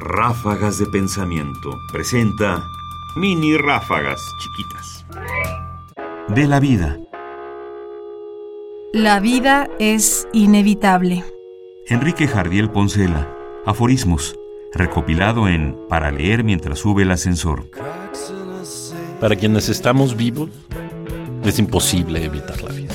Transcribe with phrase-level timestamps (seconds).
[0.00, 2.64] Ráfagas de Pensamiento presenta
[3.16, 5.04] mini ráfagas chiquitas.
[6.28, 7.00] De la vida.
[8.92, 11.24] La vida es inevitable.
[11.88, 13.28] Enrique Jardiel Poncela.
[13.66, 14.38] Aforismos.
[14.72, 17.68] Recopilado en Para leer mientras sube el ascensor.
[19.20, 20.50] Para quienes estamos vivos,
[21.42, 22.94] es imposible evitar la vida.